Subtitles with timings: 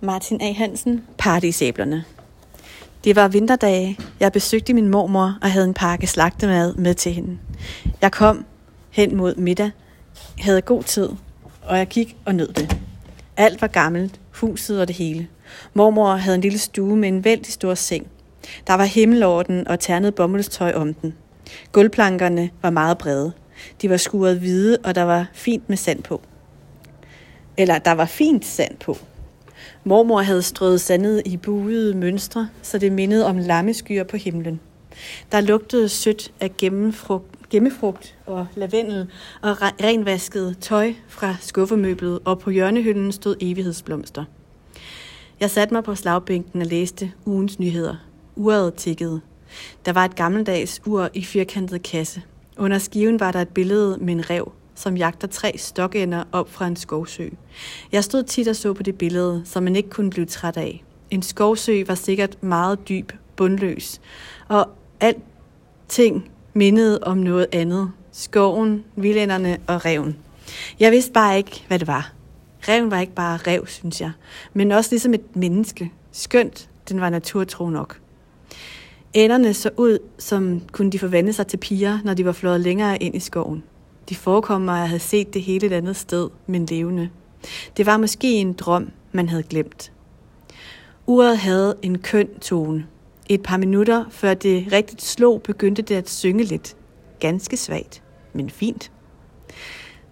[0.00, 0.52] Martin A.
[0.52, 2.04] Hansen, Paradisæblerne.
[3.04, 3.98] Det var vinterdage.
[4.20, 7.38] Jeg besøgte min mormor og havde en pakke slagtemad med til hende.
[8.00, 8.44] Jeg kom
[8.90, 9.70] hen mod middag,
[10.40, 11.08] havde god tid,
[11.62, 12.76] og jeg gik og nød det.
[13.36, 15.28] Alt var gammelt, huset og det hele.
[15.74, 18.06] Mormor havde en lille stue med en vældig stor seng.
[18.66, 21.14] Der var himmel over den og ternet bomuldstøj om den.
[21.72, 23.32] Gulvplankerne var meget brede.
[23.82, 26.20] De var skuret hvide, og der var fint med sand på.
[27.56, 28.98] Eller der var fint sand på.
[29.84, 34.60] Mormor havde strøget sandet i buede mønstre, så det mindede om lammeskyer på himlen.
[35.32, 39.10] Der lugtede sødt af gemmefrugt, gemmefrugt og lavendel
[39.42, 44.24] og renvasket tøj fra skuffemøblet, og på hjørnehylden stod evighedsblomster.
[45.40, 47.96] Jeg satte mig på slagbænken og læste ugens nyheder.
[48.36, 49.20] Uret tikkede.
[49.84, 52.22] Der var et gammeldags ur i firkantet kasse.
[52.56, 56.66] Under skiven var der et billede med en rev som jagter tre stokender op fra
[56.66, 57.28] en skovsø.
[57.92, 60.84] Jeg stod tit og så på det billede, som man ikke kunne blive træt af.
[61.10, 64.00] En skovsø var sikkert meget dyb, bundløs,
[64.48, 64.68] og
[65.00, 67.90] alting mindede om noget andet.
[68.12, 70.16] Skoven, vildænderne og reven.
[70.80, 72.12] Jeg vidste bare ikke, hvad det var.
[72.68, 74.12] Reven var ikke bare rev, synes jeg,
[74.52, 75.92] men også ligesom et menneske.
[76.12, 78.00] Skønt, den var naturtro nok.
[79.14, 83.02] Ænderne så ud, som kunne de forvandle sig til piger, når de var flået længere
[83.02, 83.62] ind i skoven.
[84.08, 87.10] De forekom mig at have set det hele et andet sted, men levende.
[87.76, 89.92] Det var måske en drøm, man havde glemt.
[91.06, 92.86] Uret havde en køn tone.
[93.28, 96.76] Et par minutter før det rigtigt slog, begyndte det at synge lidt.
[97.20, 98.90] Ganske svagt, men fint.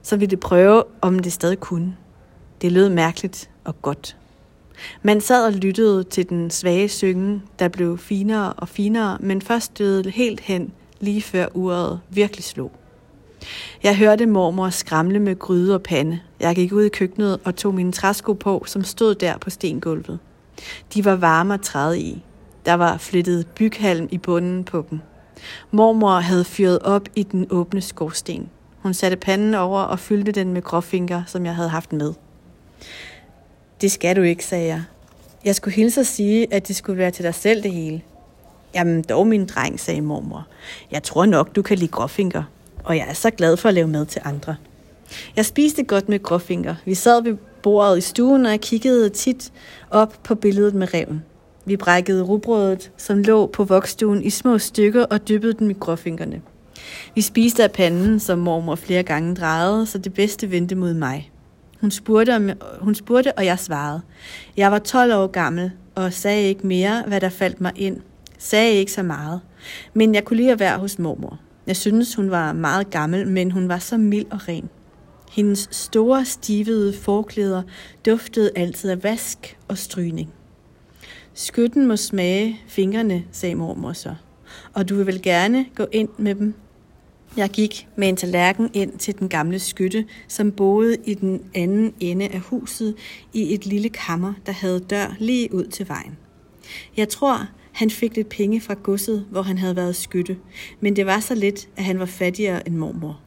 [0.02, 1.96] Så ville det prøve, om det stadig kunne.
[2.62, 4.16] Det lød mærkeligt og godt.
[5.02, 9.78] Man sad og lyttede til den svage synge, der blev finere og finere, men først
[9.78, 12.72] døde helt hen, lige før uret virkelig slog.
[13.82, 16.20] Jeg hørte mormor skramle med gryde og pande.
[16.40, 20.18] Jeg gik ud i køkkenet og tog mine træsko på, som stod der på stengulvet.
[20.94, 22.24] De var varme og træde i.
[22.66, 25.00] Der var flyttet byghalm i bunden på dem.
[25.70, 28.50] Mormor havde fyret op i den åbne skorsten.
[28.78, 32.12] Hun satte panden over og fyldte den med gråfinger, som jeg havde haft med.
[33.80, 34.82] Det skal du ikke, sagde jeg.
[35.44, 38.02] Jeg skulle hilse og sige, at det skulle være til dig selv det hele.
[38.74, 40.46] Jamen dog, min dreng, sagde mormor.
[40.90, 42.42] Jeg tror nok, du kan lide gråfinger
[42.86, 44.56] og jeg er så glad for at lave mad til andre.
[45.36, 46.74] Jeg spiste godt med gråfinger.
[46.84, 49.52] Vi sad ved bordet i stuen, og jeg kiggede tit
[49.90, 51.24] op på billedet med reven.
[51.64, 56.42] Vi brækkede rugbrødet, som lå på vokstuen i små stykker og dyppede den med gråfingerne.
[57.14, 61.30] Vi spiste af panden, som mormor flere gange drejede, så det bedste vendte mod mig.
[61.80, 64.00] Hun spurgte, om, hun spurgte, og jeg svarede.
[64.56, 68.00] Jeg var 12 år gammel og sagde ikke mere, hvad der faldt mig ind.
[68.38, 69.40] Sagde ikke så meget.
[69.94, 71.38] Men jeg kunne lide at være hos mormor.
[71.66, 74.68] Jeg synes, hun var meget gammel, men hun var så mild og ren.
[75.32, 77.62] Hendes store, stivede forklæder
[78.06, 80.32] duftede altid af vask og strygning.
[81.34, 84.14] Skytten må smage fingrene, sagde mormor så.
[84.72, 86.54] Og du vil vel gerne gå ind med dem?
[87.36, 91.94] Jeg gik med en tallerken ind til den gamle skytte, som boede i den anden
[92.00, 92.94] ende af huset
[93.32, 96.18] i et lille kammer, der havde dør lige ud til vejen.
[96.96, 97.46] Jeg tror,
[97.76, 100.36] han fik lidt penge fra godset, hvor han havde været skytte,
[100.80, 103.20] men det var så lidt, at han var fattigere end mormor.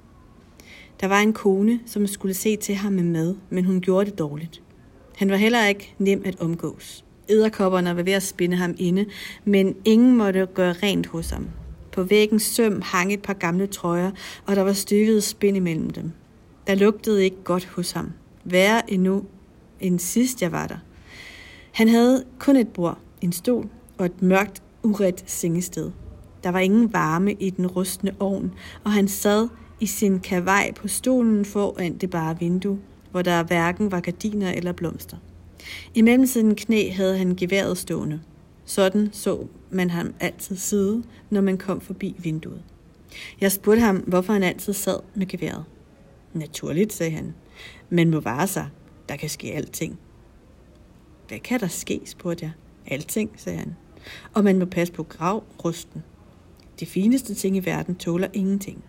[1.02, 4.20] Der var en kone, som skulle se til ham med mad, men hun gjorde det
[4.20, 4.62] dårligt.
[5.18, 7.06] Han var heller ikke nem at omgås.
[7.30, 9.06] Æderkopperne var ved at spinde ham inde,
[9.46, 11.48] men ingen måtte gøre rent hos ham.
[11.92, 14.12] På væggens søm hang et par gamle trøjer,
[14.46, 16.12] og der var stykket spind imellem dem.
[16.68, 18.12] Der lugtede ikke godt hos ham.
[18.44, 19.24] Værre endnu
[19.80, 20.78] end sidst jeg var der.
[21.72, 25.92] Han havde kun et bord, en stol og et mørkt, uret sengested.
[26.44, 29.48] Der var ingen varme i den rustne ovn, og han sad
[29.80, 32.80] i sin kavaj på stolen foran det bare vindue,
[33.12, 35.18] hvor der hverken var gardiner eller blomster.
[35.96, 38.22] Imellem mellemtiden knæ havde han geværet stående.
[38.66, 42.62] Sådan så man ham altid sidde, når man kom forbi vinduet.
[43.42, 45.66] Jeg spurgte ham, hvorfor han altid sad med geværet.
[46.34, 47.34] Naturligt, sagde han.
[47.90, 48.68] Man må vare sig.
[49.10, 50.00] Der kan ske alting.
[51.28, 52.52] Hvad kan der ske, spurgte jeg.
[52.88, 53.76] Alting, sagde han
[54.34, 56.04] og man må passe på gravrusten.
[56.80, 58.84] De fineste ting i verden tåler ingenting.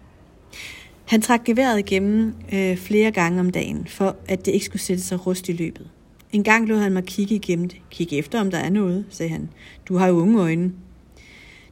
[1.04, 5.02] Han trak geværet igennem øh, flere gange om dagen, for at det ikke skulle sætte
[5.02, 5.90] sig rust i løbet.
[6.32, 7.78] En gang lod han mig kigge igennem det.
[7.90, 9.48] Kig efter, om der er noget, sagde han.
[9.88, 10.72] Du har jo unge øjne.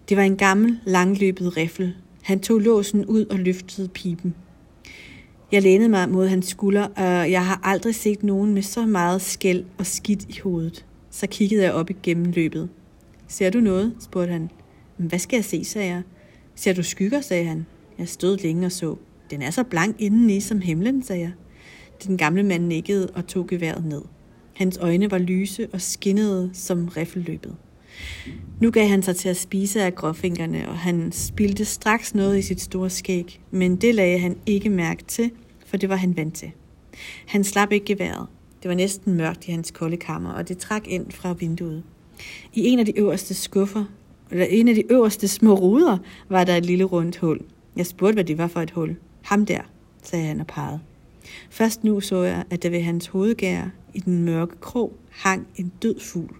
[0.08, 1.94] Det var en gammel, langløbet riffel.
[2.22, 4.34] Han tog låsen ud og løftede pipen.
[5.52, 9.22] Jeg lænede mig mod hans skulder, og jeg har aldrig set nogen med så meget
[9.22, 10.84] skæld og skidt i hovedet.
[11.10, 12.68] Så kiggede jeg op igennem løbet.
[13.28, 13.94] Ser du noget?
[14.00, 14.50] spurgte han.
[14.96, 16.02] Hvad skal jeg se, sagde jeg.
[16.54, 17.66] Ser du skygger, sagde han.
[17.98, 18.96] Jeg stod længe og så.
[19.30, 21.32] Den er så blank indeni som himlen, sagde jeg.
[22.06, 24.02] Den gamle mand nikkede og tog geværet ned.
[24.54, 27.56] Hans øjne var lyse og skinnede som riffelløbet.
[28.60, 32.42] Nu gav han sig til at spise af gråfingerne, og han spildte straks noget i
[32.42, 35.30] sit store skæg, men det lagde han ikke mærke til,
[35.66, 36.50] for det var han vant til.
[37.26, 38.26] Han slap ikke geværet.
[38.62, 41.82] Det var næsten mørkt i hans kolde kammer, og det trak ind fra vinduet.
[42.54, 43.84] I en af de øverste skuffer,
[44.30, 45.98] eller en af de øverste små ruder,
[46.28, 47.40] var der et lille rundt hul.
[47.76, 48.96] Jeg spurgte, hvad det var for et hul.
[49.22, 49.60] Ham der,
[50.02, 50.80] sagde han og pegede.
[51.50, 55.72] Først nu så jeg, at der ved hans hovedgær i den mørke krog hang en
[55.82, 56.36] død fugl.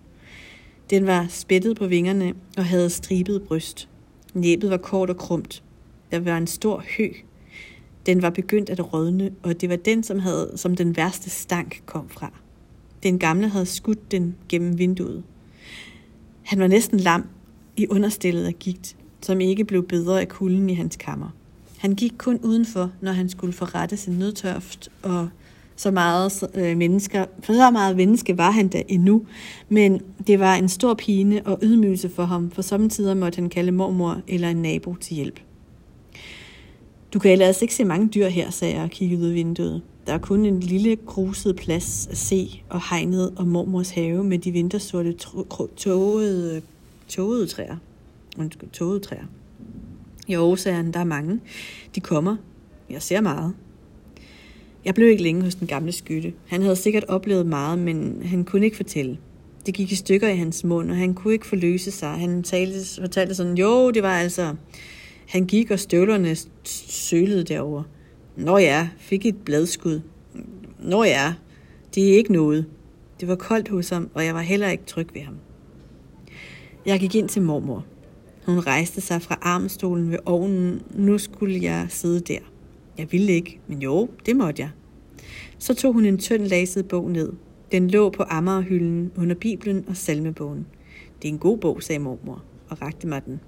[0.91, 3.89] Den var spættet på vingerne og havde stribet bryst.
[4.35, 5.63] Næbet var kort og krumt.
[6.11, 7.09] Der var en stor hø.
[8.07, 11.83] Den var begyndt at rådne, og det var den, som, havde, som den værste stank
[11.87, 12.33] kom fra.
[13.03, 15.25] Den gamle havde skudt den gennem vinduet.
[16.49, 17.29] Han var næsten lam
[17.77, 21.29] i understillet af gigt, som ikke blev bedre af kulden i hans kammer.
[21.79, 25.29] Han gik kun udenfor, når han skulle forrette sin nødtørft, og
[25.77, 29.27] så meget øh, mennesker, for så meget menneske var han da endnu,
[29.69, 33.73] men det var en stor pine og ydmygelse for ham, for samtidig måtte han kalde
[33.73, 35.41] mormor eller en nabo til hjælp.
[37.13, 39.83] Du kan ellers ikke se mange dyr her, sagde jeg og kiggede ud af vinduet.
[40.09, 44.39] Der er kun en lille gruset plads at se og hegnet og mormors have med
[44.39, 45.13] de vintersorte
[45.77, 46.63] tågede,
[47.09, 47.77] tågede træer.
[48.39, 49.25] Undskyld, tågede træer.
[50.27, 51.41] I årsagerne, der er mange.
[51.95, 52.37] De kommer.
[52.91, 53.55] Jeg ser meget.
[54.85, 56.33] Jeg blev ikke længe hos den gamle skytte.
[56.47, 59.19] Han havde sikkert oplevet meget, men han kunne ikke fortælle.
[59.67, 62.11] Det gik i stykker i hans mund, og han kunne ikke forløse sig.
[62.11, 64.55] Han talte, fortalte sådan, jo, det var altså...
[65.27, 67.83] Han gik, og støvlerne sølede derover.
[68.39, 70.01] Nå ja, fik et bladskud.
[70.79, 71.35] Nå ja,
[71.95, 72.67] det er ikke noget.
[73.21, 75.35] Det var koldt hos ham, og jeg var heller ikke tryg ved ham.
[76.87, 77.85] Jeg gik ind til mormor.
[78.47, 80.83] Hun rejste sig fra armstolen ved ovnen.
[80.95, 82.39] Nu skulle jeg sidde der.
[82.99, 84.71] Jeg ville ikke, men jo, det måtte jeg.
[85.59, 87.33] Så tog hun en tynd laset bog ned.
[87.73, 90.67] Den lå på ammerhylden under Bibelen og salmebogen.
[91.23, 93.41] Det er en god bog, sagde mormor og rakte mig den.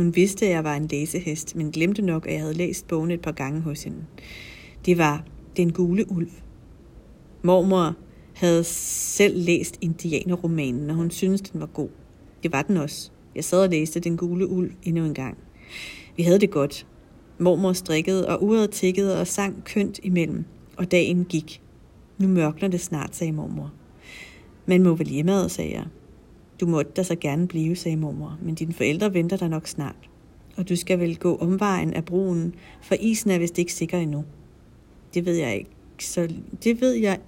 [0.00, 3.10] Hun vidste, at jeg var en læsehest, men glemte nok, at jeg havde læst bogen
[3.10, 4.04] et par gange hos hende.
[4.86, 5.24] Det var
[5.56, 6.30] Den gule ulv.
[7.42, 7.96] Mormor
[8.34, 11.88] havde selv læst indianerromanen, og hun syntes, den var god.
[12.42, 13.10] Det var den også.
[13.34, 15.38] Jeg sad og læste Den gule ulv endnu en gang.
[16.16, 16.86] Vi havde det godt.
[17.38, 20.44] Mormor strikkede, og uret tikkede og sang kønt imellem,
[20.76, 21.62] og dagen gik.
[22.18, 23.72] Nu mørkner det snart, sagde mormor.
[24.66, 25.84] Man må vel hjemad, sagde jeg.
[26.60, 29.94] Du måtte da så gerne blive, sagde mormor, men dine forældre venter dig nok snart.
[30.56, 34.24] Og du skal vel gå omvejen af broen, for isen er vist ikke sikker endnu.
[35.14, 35.70] Det ved jeg ikke.
[35.98, 36.28] Så
[36.64, 37.18] det ved jeg...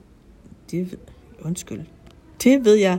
[0.70, 0.98] Det ved...
[1.44, 1.80] Undskyld.
[2.42, 2.98] Det ved jeg...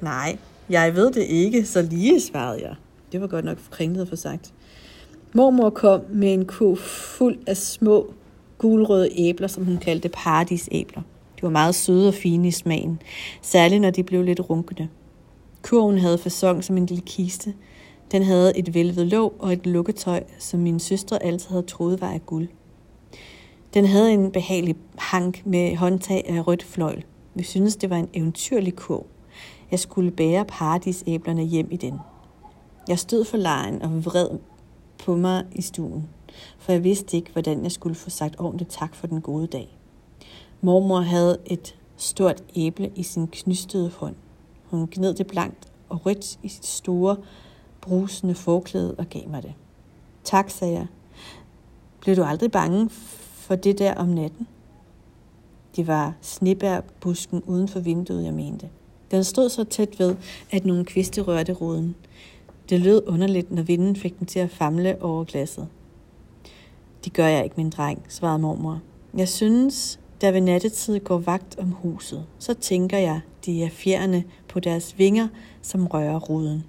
[0.00, 0.38] Nej,
[0.70, 2.74] jeg ved det ikke, så lige svarede jeg.
[3.12, 4.54] Det var godt nok kringlet for sagt.
[5.34, 8.14] Mormor kom med en ko fuld af små
[8.58, 11.02] gulrøde æbler, som hun kaldte paradisæbler.
[11.40, 13.02] De var meget søde og fine i smagen,
[13.42, 14.88] særligt når de blev lidt runkende.
[15.62, 17.54] Kurven havde fasong som en lille kiste.
[18.12, 22.10] Den havde et velvet låg og et lukketøj, som min søstre altid havde troet var
[22.10, 22.48] af guld.
[23.74, 27.04] Den havde en behagelig hank med håndtag af rødt fløjl.
[27.34, 29.06] Vi syntes, det var en eventyrlig kurv.
[29.70, 31.94] Jeg skulle bære paradisæblerne hjem i den.
[32.88, 34.28] Jeg stod for lejen og vred
[35.04, 36.08] på mig i stuen,
[36.58, 39.79] for jeg vidste ikke, hvordan jeg skulle få sagt ordentligt tak for den gode dag.
[40.60, 44.14] Mormor havde et stort æble i sin knystede hånd.
[44.64, 47.16] Hun gned det blankt og rødt i sit store,
[47.80, 49.52] brusende forklæde og gav mig det.
[50.24, 50.86] Tak, sagde jeg.
[52.00, 54.46] Blev du aldrig bange for det der om natten?
[55.76, 58.68] Det var snebærbusken uden for vinduet, jeg mente.
[59.10, 60.16] Den stod så tæt ved,
[60.50, 61.94] at nogle kviste rørte ruden.
[62.68, 65.68] Det lød underligt, når vinden fik den til at famle over glasset.
[67.04, 68.80] Det gør jeg ikke, min dreng, svarede mormor.
[69.16, 74.24] Jeg synes, der ved nattetid går vagt om huset, så tænker jeg, de er fjerne
[74.48, 75.28] på deres vinger,
[75.62, 76.64] som rører ruden.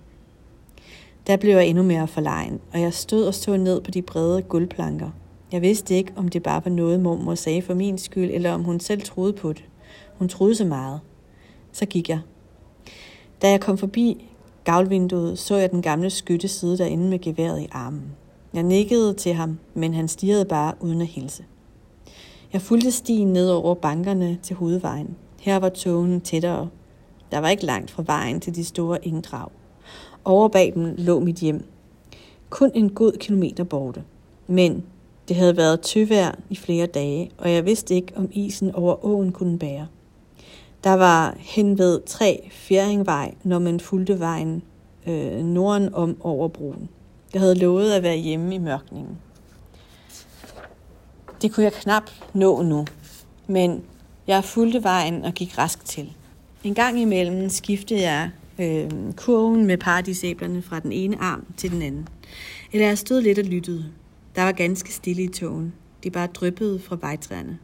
[1.27, 4.41] Der blev jeg endnu mere forlegen, og jeg stod og så ned på de brede
[4.41, 5.10] guldplanker.
[5.51, 8.63] Jeg vidste ikke, om det bare var noget, mormor sagde for min skyld, eller om
[8.63, 9.65] hun selv troede på det.
[10.17, 11.00] Hun troede så meget.
[11.72, 12.20] Så gik jeg.
[13.41, 14.25] Da jeg kom forbi
[14.63, 18.12] gavlvinduet, så jeg den gamle skytte sidde derinde med geværet i armen.
[18.53, 21.43] Jeg nikkede til ham, men han stirrede bare uden at hilse.
[22.53, 25.15] Jeg fulgte stien ned over bankerne til hovedvejen.
[25.39, 26.70] Her var togen tættere.
[27.31, 29.50] Der var ikke langt fra vejen til de store engdrag.
[30.25, 31.65] Over bag dem lå mit hjem.
[32.50, 34.03] Kun en god kilometer borte.
[34.48, 34.84] Men
[35.27, 39.31] det havde været tøvær i flere dage, og jeg vidste ikke, om isen over åen
[39.31, 39.88] kunne bære.
[40.84, 44.63] Der var hen ved tre Fjæringvej, når man fulgte vejen
[45.08, 46.89] øh, norden om over broen.
[47.34, 49.17] Jeg havde lovet at være hjemme i mørkningen.
[51.41, 52.86] Det kunne jeg knap nå nu,
[53.48, 53.83] men
[54.27, 56.13] Jeg fulgte vejen og gik rask til.
[56.63, 58.29] En gang imellem skiftede jeg
[58.60, 62.07] øh, kurven med paradisæblerne fra den ene arm til den anden.
[62.71, 63.86] Eller jeg stod lidt og lyttede.
[64.36, 65.74] Der var ganske stille i togen.
[66.03, 67.60] De bare dryppede fra vejtræerne.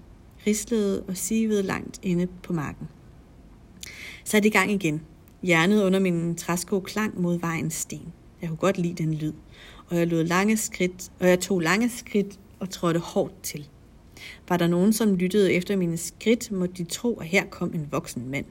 [0.48, 2.88] Rislede og sivede langt inde på marken.
[4.24, 5.02] Så i gang igen.
[5.44, 8.14] Hjernet under min træsko klang mod vejens sten.
[8.42, 9.34] Jeg kunne godt lide den lyd,
[9.90, 13.68] og jeg lod lange skridt, og jeg tog lange skridt og trådte hårdt til.
[14.50, 17.88] Var der nogen, som lyttede efter mine skridt, måtte de tro, at her kom en
[17.92, 18.46] voksen mand.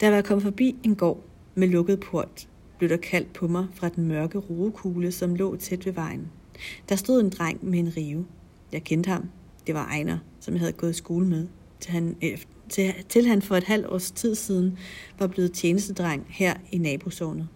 [0.00, 3.66] Da jeg var kommet forbi en gård med lukket port, blev der kaldt på mig
[3.74, 6.30] fra den mørke roekugle, som lå tæt ved vejen.
[6.88, 8.26] Der stod en dreng med en rive.
[8.72, 9.30] Jeg kendte ham.
[9.66, 11.46] Det var Ejner, som jeg havde gået i skole med,
[11.80, 14.78] til han, øh, til, til han for et halvt års tid siden
[15.18, 17.48] var blevet tjenestedreng her i nabosovnet.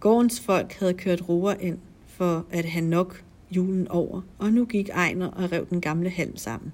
[0.00, 4.88] Gårdens folk havde kørt roer ind for at han nok julen over, og nu gik
[4.88, 6.72] Ejner og rev den gamle halm sammen.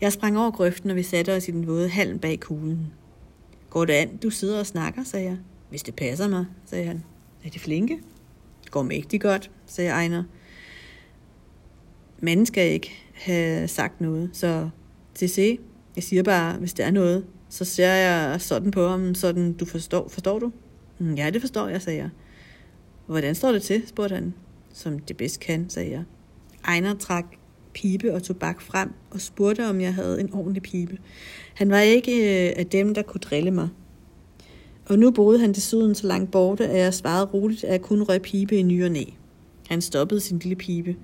[0.00, 2.92] Jeg sprang over grøften, og vi satte os i den våde halm bag kuglen.
[3.70, 5.36] Går det an, du sidder og snakker, sagde jeg.
[5.70, 7.04] Hvis det passer mig, sagde han.
[7.44, 7.98] Er de flinke?
[8.70, 10.24] Går mægtigt godt, sagde Ejner.
[12.20, 14.68] Manden skal ikke have sagt noget, så
[15.14, 15.58] til se.
[15.96, 19.64] Jeg siger bare, hvis der er noget, så ser jeg sådan på ham, sådan du
[19.64, 20.08] forstår.
[20.08, 20.52] Forstår du?
[20.98, 22.10] Mm, ja, det forstår jeg, sagde jeg.
[23.06, 24.34] Hvordan står det til, spurgte han.
[24.74, 26.04] Som det bedst kan, sagde jeg.
[26.64, 27.24] Ejner trak
[27.74, 30.98] pibe og tobak frem og spurgte, om jeg havde en ordentlig pibe.
[31.54, 33.68] Han var ikke øh, af dem, der kunne drille mig.
[34.86, 38.02] Og nu boede han desuden så langt borte, at jeg svarede roligt, at jeg kun
[38.02, 39.04] røg pibe i ny og næ.
[39.68, 40.96] Han stoppede sin lille pibe.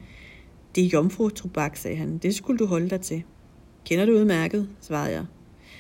[0.75, 2.19] Det er jomfru-tobak, sagde han.
[2.19, 3.23] Det skulle du holde dig til.
[3.85, 5.25] Kender du udmærket, svarede jeg.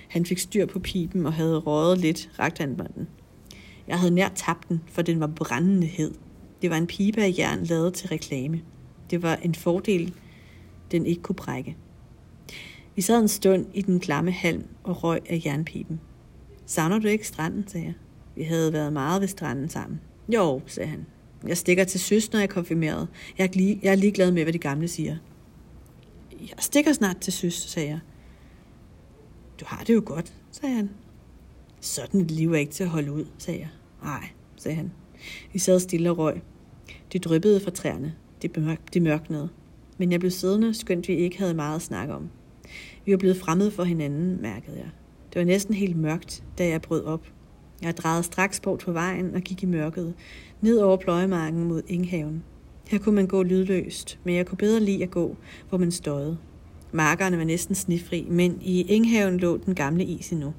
[0.08, 3.08] Han fik styr på pipen og havde røget lidt, rakte han mig den.
[3.88, 6.14] Jeg havde nær tabt den, for den var brændende hed.
[6.62, 8.62] Det var en pibe af jern lavet til reklame.
[9.10, 10.14] Det var en fordel,
[10.90, 11.76] den ikke kunne brække.
[12.96, 16.00] Vi sad en stund i den klamme halm og røg af jernpipen.
[16.66, 17.94] Savner du ikke stranden, sagde jeg.
[18.36, 20.00] Vi havde været meget ved stranden sammen.
[20.28, 21.06] Jo, sagde han.
[21.46, 23.08] Jeg stikker til søs, når jeg er konfirmeret.
[23.38, 25.16] Jeg er, lige, jeg er ligeglad med, hvad de gamle siger.
[26.40, 28.00] Jeg stikker snart til søs, sagde jeg.
[29.60, 30.90] Du har det jo godt, sagde han.
[31.80, 33.68] Sådan et liv er ikke til at holde ud, sagde jeg.
[34.02, 34.92] Nej, sagde han.
[35.52, 36.42] Vi sad stille og røg.
[37.12, 38.14] Det dryppede fra træerne.
[38.42, 39.48] Det, det mørknede.
[39.98, 42.28] Men jeg blev siddende, skønt vi ikke havde meget at snakke om.
[43.04, 44.90] Vi var blevet fremmede for hinanden, mærkede jeg.
[45.32, 47.26] Det var næsten helt mørkt, da jeg brød op.
[47.82, 50.14] Jeg drejede straks bort på vejen og gik i mørket,
[50.60, 52.42] ned over pløjemarken mod Inghaven.
[52.88, 55.36] Her kunne man gå lydløst, men jeg kunne bedre lide at gå,
[55.68, 56.38] hvor man støjede.
[56.92, 60.54] Markerne var næsten snifri, men i Inghaven lå den gamle is endnu.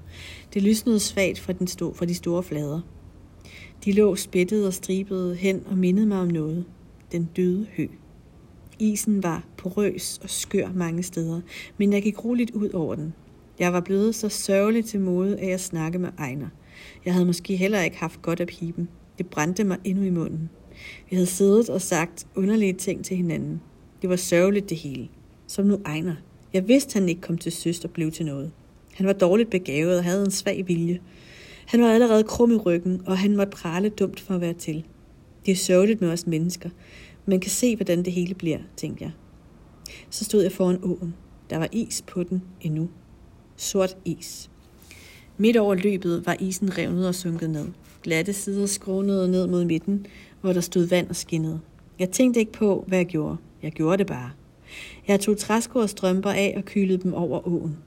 [0.53, 2.81] Det lysnede svagt fra, den sto- fra de store flader.
[3.85, 6.65] De lå spættet og stribet hen og mindede mig om noget.
[7.11, 7.87] Den døde hø.
[8.79, 11.41] Isen var porøs og skør mange steder,
[11.77, 13.13] men jeg gik roligt ud over den.
[13.59, 16.47] Jeg var blevet så sørgelig til mode af at snakke med Ejner.
[17.05, 18.89] Jeg havde måske heller ikke haft godt af piben.
[19.17, 20.49] Det brændte mig endnu i munden.
[21.09, 23.61] Vi havde siddet og sagt underlige ting til hinanden.
[24.01, 25.07] Det var sørgeligt det hele.
[25.47, 26.15] Som nu Ejner.
[26.53, 28.51] Jeg vidste, han ikke kom til søst og blev til noget.
[28.93, 30.99] Han var dårligt begavet og havde en svag vilje.
[31.71, 34.85] Han var allerede krum i ryggen, og han måtte prale dumt for at være til.
[35.45, 36.69] Det er sørgeligt med os mennesker.
[37.25, 39.11] Man kan se, hvordan det hele bliver, tænkte jeg.
[40.09, 41.13] Så stod jeg foran åen.
[41.49, 42.89] Der var is på den endnu.
[43.55, 44.49] Sort is.
[45.37, 47.67] Midt over løbet var isen revnet og sunket ned.
[48.03, 50.05] Glatte sider skrånede ned mod midten,
[50.41, 51.59] hvor der stod vand og skinnede.
[51.99, 53.37] Jeg tænkte ikke på, hvad jeg gjorde.
[53.63, 54.31] Jeg gjorde det bare.
[55.07, 57.77] Jeg tog træsko og strømper af og kylede dem over åen.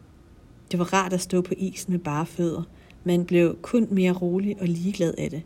[0.70, 2.62] Det var rart at stå på isen med bare fødder.
[3.04, 5.42] Man blev kun mere rolig og ligeglad af det.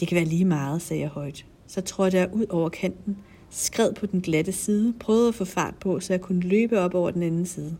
[0.00, 1.46] Det kan være lige meget, sagde jeg højt.
[1.66, 3.18] Så trådte jeg ud over kanten,
[3.50, 6.94] skred på den glatte side, prøvede at få fart på, så jeg kunne løbe op
[6.94, 7.76] over den anden side.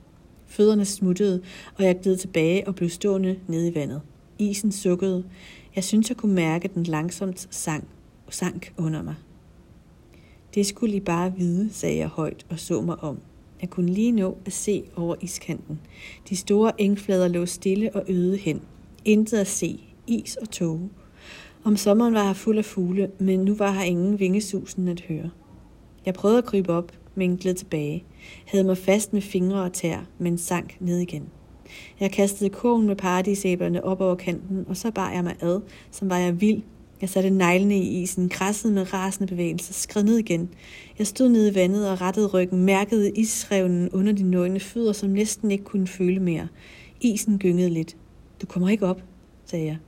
[0.46, 1.42] Fødderne smuttede,
[1.74, 4.02] og jeg gled tilbage og blev stående nede i vandet.
[4.38, 5.24] Isen sukkede.
[5.76, 7.88] Jeg syntes, jeg kunne mærke, at den langsomt sang,
[8.30, 9.14] sank under mig.
[10.54, 13.18] Det skulle I bare vide, sagde jeg højt og så mig om.
[13.60, 15.80] Jeg kunne lige nå at se over iskanten.
[16.28, 18.60] De store engflader lå stille og øde hen.
[19.08, 19.80] Intet at se.
[20.06, 20.90] Is og tåge.
[21.64, 25.30] Om sommeren var her fuld af fugle, men nu var her ingen vingesusen at høre.
[26.06, 28.04] Jeg prøvede at krybe op, men gled tilbage.
[28.46, 31.28] Havde mig fast med fingre og tær, men sank ned igen.
[32.00, 35.60] Jeg kastede kogen med paradisæblerne op over kanten, og så bar jeg mig ad,
[35.90, 36.62] som var jeg vild.
[37.00, 40.48] Jeg satte neglene i isen, krassede med rasende bevægelser, skred ned igen.
[40.98, 45.10] Jeg stod nede i vandet og rettede ryggen, mærkede isrevnen under de nøgne fødder, som
[45.10, 46.48] næsten ikke kunne føle mere.
[47.00, 47.96] Isen gyngede lidt.
[48.42, 49.02] Du kommer ikke op,
[49.44, 49.78] sagde jeg.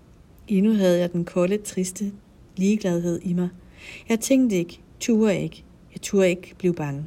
[0.48, 2.12] Endnu havde jeg den kolde, triste
[2.56, 3.48] ligegladhed i mig.
[4.08, 5.64] Jeg tænkte ikke, turde ikke.
[5.92, 7.04] Jeg turde ikke blive bange.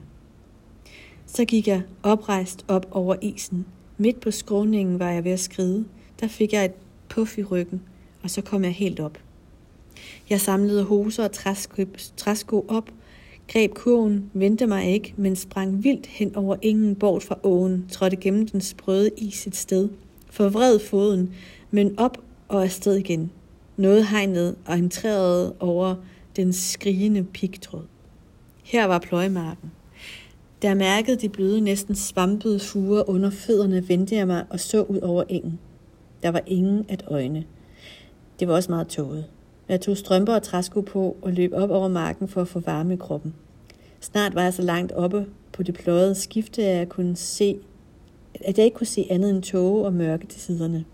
[1.25, 3.65] Så gik jeg oprejst op over isen,
[3.97, 5.85] Midt på skråningen var jeg ved at skride.
[6.19, 6.71] Der fik jeg et
[7.09, 7.81] puff i ryggen,
[8.23, 9.17] og så kom jeg helt op.
[10.29, 11.31] Jeg samlede hoser og
[12.17, 12.89] træsko op,
[13.47, 18.15] greb kurven, vendte mig ikke, men sprang vildt hen over ingen bort fra åen, trådte
[18.15, 19.89] gennem den sprøde is et sted,
[20.33, 21.35] forvred foden,
[21.71, 23.31] men op og afsted igen.
[23.77, 25.95] Noget hegnet og entrerede over
[26.35, 27.83] den skrigende pigtråd.
[28.63, 29.71] Her var pløjemarken.
[30.61, 34.81] Da jeg mærkede de bløde, næsten svampede fuger under fødderne, vendte jeg mig og så
[34.81, 35.59] ud over engen.
[36.23, 37.43] Der var ingen at øjne.
[38.39, 39.25] Det var også meget tåget.
[39.69, 42.93] Jeg tog strømper og træsko på og løb op over marken for at få varme
[42.93, 43.33] i kroppen.
[43.99, 47.59] Snart var jeg så langt oppe på det pløjede skifte, at jeg, kunne se,
[48.45, 50.85] at jeg ikke kunne se andet end tåge og mørke til siderne.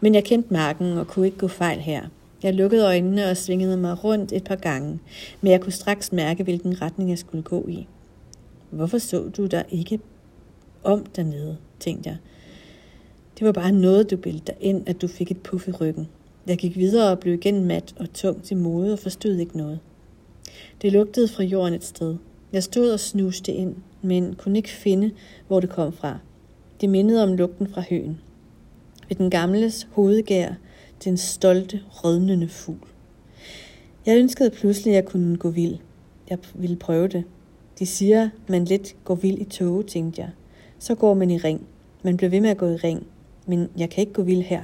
[0.00, 2.02] Men jeg kendte marken og kunne ikke gå fejl her.
[2.42, 4.98] Jeg lukkede øjnene og svingede mig rundt et par gange,
[5.40, 7.86] men jeg kunne straks mærke, hvilken retning jeg skulle gå i.
[8.70, 10.00] Hvorfor så du der ikke
[10.84, 12.16] om dernede, tænkte jeg.
[13.38, 16.08] Det var bare noget, du bildte dig ind, at du fik et puff i ryggen.
[16.46, 19.78] Jeg gik videre og blev igen mat og tung til mode og forstod ikke noget.
[20.82, 22.16] Det lugtede fra jorden et sted.
[22.52, 25.10] Jeg stod og snuste ind, men kunne ikke finde,
[25.46, 26.18] hvor det kom fra.
[26.80, 28.20] Det mindede om lugten fra høen.
[29.08, 30.54] Ved den gamles hovedgær,
[31.04, 32.88] den stolte, rødnende fugl.
[34.06, 35.76] Jeg ønskede pludselig, at jeg kunne gå vild.
[36.30, 37.24] Jeg ville prøve det.
[37.78, 40.30] De siger, man let går vild i tåge, tænkte jeg.
[40.78, 41.66] Så går man i ring.
[42.02, 43.06] Man bliver ved med at gå i ring.
[43.46, 44.62] Men jeg kan ikke gå vild her.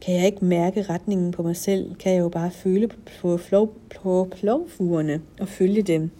[0.00, 3.36] Kan jeg ikke mærke retningen på mig selv, kan jeg jo bare føle på, på,
[3.36, 6.10] flov, på plovfugerne og følge dem.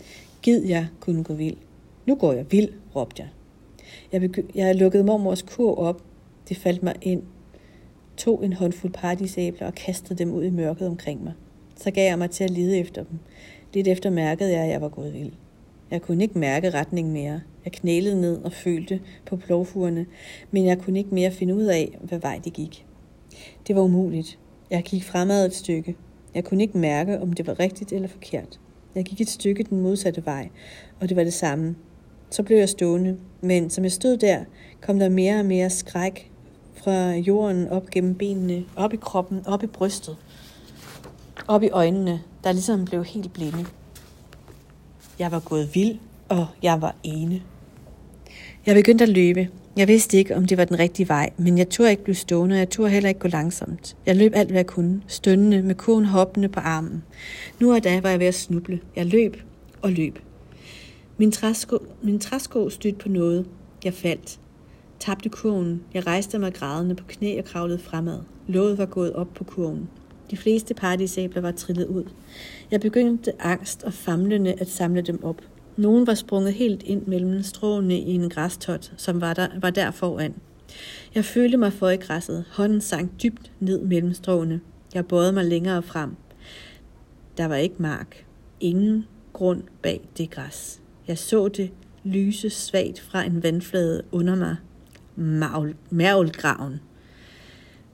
[0.42, 1.56] Gid jeg kunne gå vild.
[2.06, 3.28] Nu går jeg vild, råbte jeg.
[4.12, 6.02] Jeg, begy- jeg lukkede mormors kur op.
[6.48, 7.22] Det faldt mig ind.
[8.16, 11.32] Tog en håndfuld paradisæbler og kastede dem ud i mørket omkring mig.
[11.76, 13.18] Så gav jeg mig til at lede efter dem.
[13.74, 15.32] Lidt efter mærkede jeg, at jeg var gået vild.
[15.90, 17.40] Jeg kunne ikke mærke retningen mere.
[17.64, 20.06] Jeg knælede ned og følte på plovfugerne,
[20.50, 22.86] men jeg kunne ikke mere finde ud af, hvad vej de gik.
[23.66, 24.38] Det var umuligt.
[24.70, 25.96] Jeg gik fremad et stykke.
[26.34, 28.60] Jeg kunne ikke mærke, om det var rigtigt eller forkert.
[28.94, 30.48] Jeg gik et stykke den modsatte vej,
[31.00, 31.76] og det var det samme.
[32.30, 34.44] Så blev jeg stående, men som jeg stod der,
[34.80, 36.30] kom der mere og mere skræk
[36.76, 40.16] fra jorden op gennem benene, op i kroppen, op i brystet,
[41.48, 43.66] op i øjnene, der ligesom blev helt blinde.
[45.18, 47.42] Jeg var gået vild, og jeg var ene.
[48.66, 49.48] Jeg begyndte at løbe.
[49.76, 52.54] Jeg vidste ikke, om det var den rigtige vej, men jeg turde ikke blive stående,
[52.54, 53.96] og jeg turde heller ikke gå langsomt.
[54.06, 57.04] Jeg løb alt, hvad jeg kunne, stønnende med kurven hoppende på armen.
[57.60, 58.80] Nu og da var jeg ved at snuble.
[58.96, 59.36] Jeg løb
[59.82, 60.18] og løb.
[61.18, 63.46] Min træsko, min træsko stødte på noget.
[63.84, 64.40] Jeg faldt.
[64.98, 65.82] Tabte kurven.
[65.94, 68.18] Jeg rejste mig grædende på knæ og kravlede fremad.
[68.46, 69.88] Låget var gået op på kurven.
[70.30, 72.04] De fleste paradisæbler var trillet ud.
[72.70, 75.42] Jeg begyndte angst og famlende at samle dem op.
[75.76, 79.90] Nogen var sprunget helt ind mellem stråene i en græstot, som var der, var der
[79.90, 80.34] foran.
[81.14, 82.44] Jeg følte mig for i græsset.
[82.52, 84.60] Hånden sank dybt ned mellem stråene.
[84.94, 86.16] Jeg bøjede mig længere frem.
[87.36, 88.26] Der var ikke mark.
[88.60, 90.80] Ingen grund bag det græs.
[91.08, 91.70] Jeg så det
[92.04, 94.56] lyse svagt fra en vandflade under mig.
[95.90, 96.80] Mærvelgraven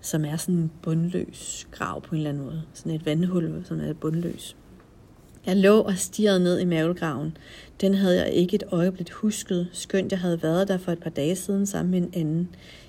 [0.03, 2.63] som er sådan en bundløs grav på en eller anden måde.
[2.75, 4.57] Sådan et vandhul, som er bundløs.
[5.47, 7.37] Jeg lå og stirrede ned i mavelgraven.
[7.81, 11.11] Den havde jeg ikke et øjeblik husket, skønt jeg havde været der for et par
[11.11, 12.49] dage siden sammen med en anden.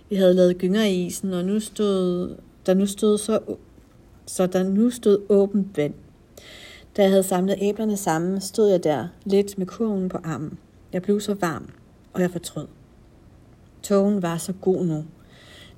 [0.09, 3.39] Vi havde lavet gynger i isen, og nu stod, der nu stod så,
[4.25, 5.93] så der nu stod åbent vand.
[6.97, 10.57] Da jeg havde samlet æblerne sammen, stod jeg der, lidt med kurven på armen.
[10.93, 11.69] Jeg blev så varm,
[12.13, 12.67] og jeg fortrød.
[13.83, 15.05] Togen var så god nu.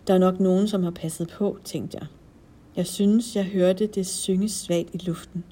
[0.08, 2.08] Der er nok nogen, som har passet på, tænkte jeg.
[2.76, 5.44] Jeg synes, jeg hørte det synge svagt i luften,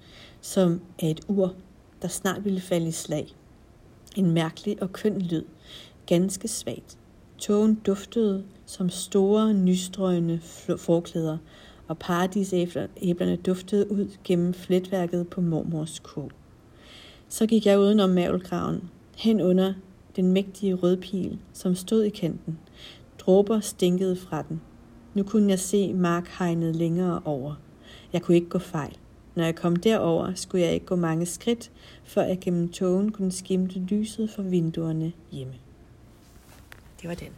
[0.42, 1.54] som af et ur,
[2.02, 3.36] der snart ville falde i slag.
[4.16, 5.44] En mærkelig og køn lyd,
[6.06, 6.98] ganske svagt.
[7.38, 10.40] Togen duftede som store, nystrøgende
[10.78, 11.38] forklæder,
[11.94, 16.32] og paradisæblerne duftede ud gennem fletværket på mormors kog.
[17.30, 19.74] Så gik jeg udenom mavelgraven, hen under
[20.16, 22.60] den mægtige rødpil, som stod i kanten.
[23.20, 24.62] Dråber stinkede fra den.
[25.14, 27.56] Nu kunne jeg se markhegnet længere over.
[28.14, 28.98] Jeg kunne ikke gå fejl.
[29.36, 31.72] Når jeg kom derover, skulle jeg ikke gå mange skridt,
[32.04, 35.54] før jeg gennem togen kunne skimte lyset fra vinduerne hjemme.
[37.02, 37.32] Det var den.